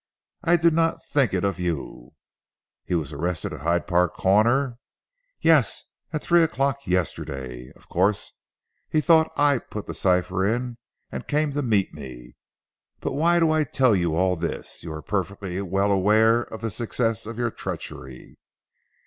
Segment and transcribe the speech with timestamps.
[0.43, 2.13] I did not think it of you."
[2.83, 4.79] "He was arrested at Hyde Park Corner?"
[5.41, 5.83] "Yes.
[6.11, 7.71] At three o'clock yesterday.
[7.75, 8.31] Of course
[8.89, 10.79] he thought that I put the cipher in
[11.11, 12.35] and came to meet me.
[12.99, 14.81] But why do I tell you all this.
[14.81, 18.39] You are perfectly well aware of the success of your treachery."